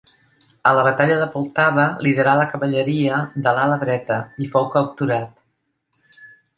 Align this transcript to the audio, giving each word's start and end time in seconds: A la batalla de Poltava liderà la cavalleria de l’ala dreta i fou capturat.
A 0.69 0.71
la 0.77 0.85
batalla 0.87 1.17
de 1.19 1.27
Poltava 1.33 1.85
liderà 2.07 2.35
la 2.41 2.49
cavalleria 2.55 3.21
de 3.45 3.55
l’ala 3.59 3.79
dreta 3.87 4.21
i 4.47 4.53
fou 4.57 4.71
capturat. 4.79 6.13